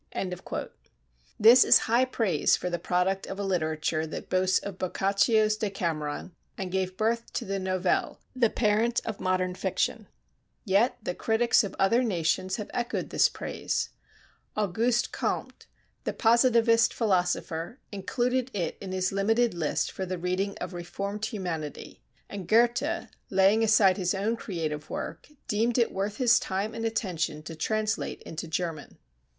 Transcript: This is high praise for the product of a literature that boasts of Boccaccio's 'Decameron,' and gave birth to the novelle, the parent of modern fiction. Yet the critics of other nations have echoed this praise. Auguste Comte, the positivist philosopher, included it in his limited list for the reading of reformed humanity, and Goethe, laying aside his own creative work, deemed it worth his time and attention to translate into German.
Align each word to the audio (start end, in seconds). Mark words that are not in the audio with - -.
This 1.39 1.63
is 1.63 1.77
high 1.85 2.05
praise 2.05 2.55
for 2.55 2.71
the 2.71 2.79
product 2.79 3.27
of 3.27 3.37
a 3.39 3.43
literature 3.43 4.07
that 4.07 4.31
boasts 4.31 4.57
of 4.57 4.79
Boccaccio's 4.79 5.57
'Decameron,' 5.57 6.31
and 6.57 6.71
gave 6.71 6.97
birth 6.97 7.31
to 7.33 7.45
the 7.45 7.59
novelle, 7.59 8.19
the 8.35 8.49
parent 8.49 9.01
of 9.05 9.19
modern 9.19 9.53
fiction. 9.53 10.07
Yet 10.65 10.97
the 11.03 11.13
critics 11.13 11.63
of 11.63 11.75
other 11.77 12.01
nations 12.03 12.55
have 12.55 12.71
echoed 12.73 13.11
this 13.11 13.29
praise. 13.29 13.91
Auguste 14.57 15.11
Comte, 15.11 15.67
the 16.03 16.13
positivist 16.13 16.95
philosopher, 16.95 17.77
included 17.91 18.49
it 18.55 18.79
in 18.81 18.91
his 18.93 19.11
limited 19.11 19.53
list 19.53 19.91
for 19.91 20.07
the 20.07 20.17
reading 20.17 20.57
of 20.57 20.73
reformed 20.73 21.25
humanity, 21.27 22.01
and 22.27 22.47
Goethe, 22.47 23.05
laying 23.29 23.63
aside 23.63 23.97
his 23.97 24.15
own 24.15 24.35
creative 24.35 24.89
work, 24.89 25.27
deemed 25.47 25.77
it 25.77 25.91
worth 25.91 26.17
his 26.17 26.39
time 26.39 26.73
and 26.73 26.85
attention 26.85 27.43
to 27.43 27.55
translate 27.55 28.23
into 28.23 28.47
German. 28.47 28.97